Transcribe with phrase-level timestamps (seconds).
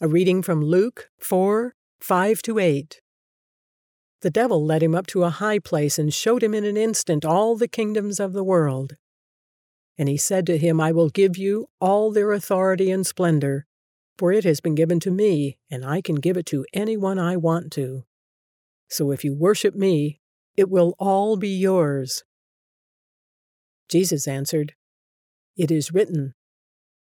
[0.00, 3.00] A reading from Luke 4 5 to 8.
[4.20, 7.24] The devil led him up to a high place and showed him in an instant
[7.24, 8.94] all the kingdoms of the world.
[9.98, 13.66] And he said to him, I will give you all their authority and splendor,
[14.16, 17.36] for it has been given to me, and I can give it to anyone I
[17.36, 18.04] want to.
[18.88, 20.20] So if you worship me,
[20.56, 22.22] it will all be yours.
[23.88, 24.74] Jesus answered,
[25.56, 26.34] It is written,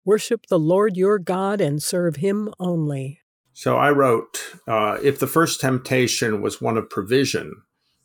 [0.04, 3.20] Worship the Lord your God and serve him only.
[3.52, 7.62] So I wrote uh, if the first temptation was one of provision,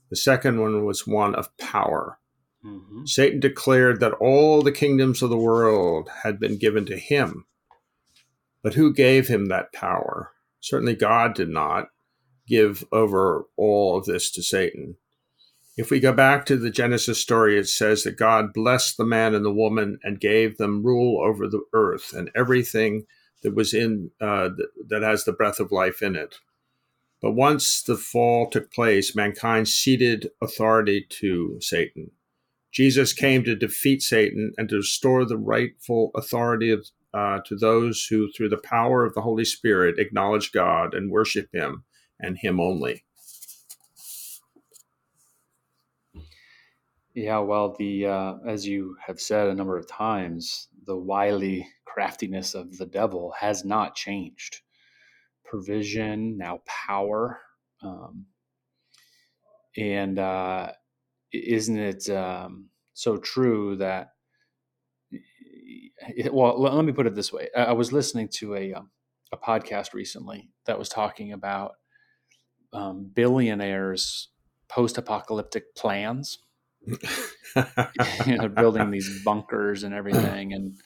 [0.09, 2.19] the second one was one of power.
[2.65, 3.05] Mm-hmm.
[3.05, 7.45] Satan declared that all the kingdoms of the world had been given to him.
[8.61, 10.31] But who gave him that power?
[10.59, 11.87] Certainly God did not
[12.47, 14.97] give over all of this to Satan.
[15.77, 19.35] If we go back to the Genesis story, it says that God blessed the man
[19.35, 23.05] and the woman and gave them rule over the earth and everything
[23.43, 24.49] that was in uh,
[24.87, 26.39] that has the breath of life in it.
[27.21, 32.09] But once the fall took place, mankind ceded authority to Satan.
[32.71, 38.07] Jesus came to defeat Satan and to restore the rightful authority of, uh, to those
[38.09, 41.85] who, through the power of the Holy Spirit, acknowledge God and worship Him
[42.19, 43.03] and Him only.
[47.17, 52.53] Yeah, well, the uh, as you have said a number of times, the wily craftiness
[52.53, 54.61] of the devil has not changed.
[55.43, 57.39] Provision, now power,
[57.81, 58.27] um,
[59.75, 60.73] and uh,
[61.33, 64.09] isn't it um, so true that?
[66.31, 68.91] Well, let, me put it this way: I was listening to a um,
[69.31, 71.77] a podcast recently that was talking about
[72.73, 74.29] um, billionaires'
[74.69, 76.43] post-apocalyptic plans
[78.25, 80.53] you know, building these bunkers and everything.
[80.53, 80.79] And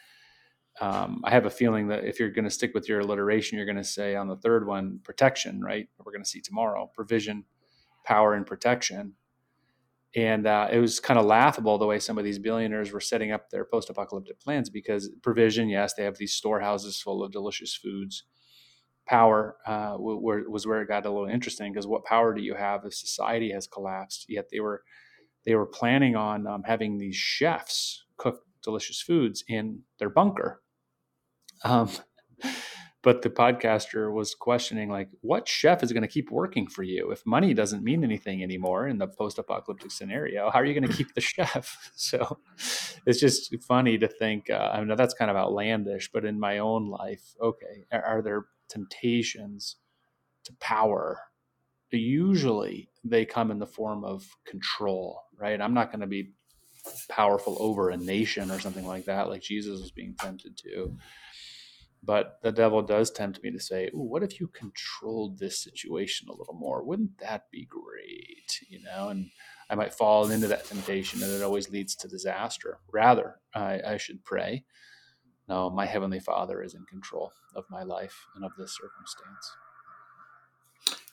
[0.80, 3.66] um, I have a feeling that if you're going to stick with your alliteration, you're
[3.66, 5.88] going to say on the third one, protection, right?
[6.04, 7.46] We're going to see tomorrow, provision,
[8.06, 9.14] power, and protection.
[10.16, 13.32] And uh, it was kind of laughable the way some of these billionaires were setting
[13.32, 18.24] up their post-apocalyptic plans because provision, yes, they have these storehouses full of delicious foods.
[19.08, 22.86] Power uh, was where it got a little interesting because what power do you have
[22.86, 24.26] if society has collapsed?
[24.28, 24.84] Yet they were
[25.46, 30.62] they were planning on um, having these chefs cook delicious foods in their bunker.
[31.64, 31.90] Um,
[33.04, 37.12] but the podcaster was questioning, like, what chef is going to keep working for you
[37.12, 40.52] if money doesn't mean anything anymore in the post-apocalyptic scenario?
[40.52, 41.78] How are you going to keep the chef?
[41.96, 42.40] So
[43.06, 44.50] it's just funny to think.
[44.50, 48.22] Uh, I know that's kind of outlandish, but in my own life, okay, are, are
[48.22, 49.78] there temptations
[50.46, 51.20] to power
[52.00, 55.60] usually they come in the form of control, right?
[55.60, 56.32] I'm not going to be
[57.10, 60.98] powerful over a nation or something like that, like Jesus was being tempted to.
[62.04, 66.36] But the devil does tempt me to say, what if you controlled this situation a
[66.36, 66.84] little more?
[66.84, 68.60] Wouldn't that be great?
[68.68, 69.30] You know, and
[69.70, 72.80] I might fall into that temptation and it always leads to disaster.
[72.92, 74.64] Rather, I, I should pray.
[75.48, 79.52] No, my Heavenly Father is in control of my life and of this circumstance.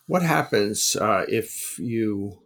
[0.08, 2.42] What happens uh, if you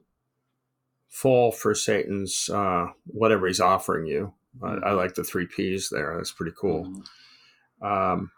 [1.09, 4.34] fall for Satan's uh, whatever he's offering you?
[4.61, 4.84] Mm-hmm.
[4.84, 6.15] I, I, like the three P's there.
[6.17, 6.84] That's pretty cool.
[6.84, 7.87] Mm-hmm.
[7.87, 8.31] Um,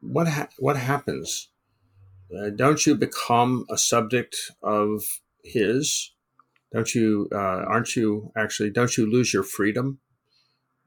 [0.00, 1.48] what ha- what happens?
[2.34, 5.02] Uh, don't you become a subject of
[5.42, 6.12] his?
[6.72, 7.28] Don't you?
[7.32, 8.70] Uh, aren't you actually?
[8.70, 9.98] Don't you lose your freedom?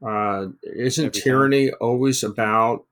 [0.04, 1.78] Uh, isn't Every tyranny time.
[1.80, 2.86] always about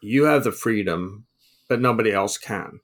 [0.00, 1.26] you have the freedom,
[1.68, 2.80] but nobody else can.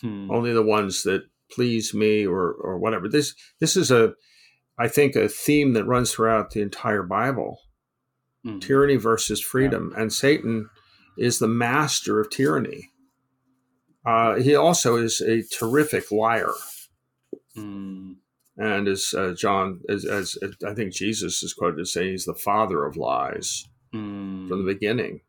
[0.00, 0.30] Hmm.
[0.30, 3.08] Only the ones that please me or or whatever.
[3.08, 4.14] This this is a
[4.78, 7.58] I think a theme that runs throughout the entire Bible.
[8.44, 8.58] Hmm.
[8.58, 9.92] Tyranny versus freedom.
[9.94, 10.02] Yeah.
[10.02, 10.68] And Satan
[11.18, 12.88] is the master of tyranny.
[14.04, 16.52] Uh, he also is a terrific liar.
[17.54, 18.12] Hmm.
[18.56, 22.24] And as uh, John, as, as, as, I think Jesus is quoted as saying, he's
[22.24, 24.48] the father of lies hmm.
[24.48, 25.20] from the beginning.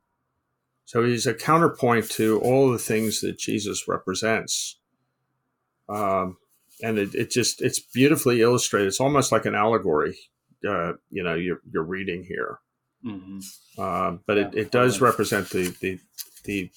[0.86, 4.80] So he's a counterpoint to all the things that Jesus represents.
[5.90, 6.38] Um,
[6.82, 8.88] and it, it, just it's beautifully illustrated.
[8.88, 10.18] It's almost like an allegory.
[10.68, 12.60] Uh, you know, you're you're reading here,
[13.06, 13.40] mm-hmm.
[13.78, 16.00] uh, but yeah, it, it does represent the the
[16.46, 16.72] the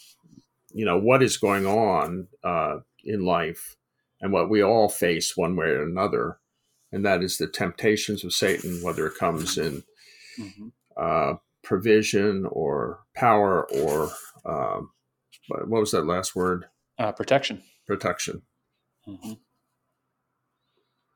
[0.73, 3.77] you know what is going on uh, in life
[4.21, 6.39] and what we all face one way or another,
[6.91, 9.85] and that is the temptations of Satan, whether it comes in
[10.39, 10.69] mm-hmm.
[11.67, 14.09] Provision or power or
[14.45, 14.91] um,
[15.49, 16.67] what was that last word?
[16.97, 17.61] Uh, protection.
[17.89, 18.43] Protection.
[19.09, 19.33] Mm-hmm.